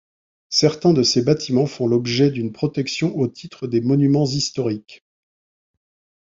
[0.49, 5.05] Certains de ces bâtiments font l'objet d'une protection au titre des monuments historiques.